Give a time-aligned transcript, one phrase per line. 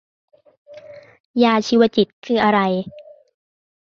[1.43, 2.59] ยาชีวจิตคืออะไร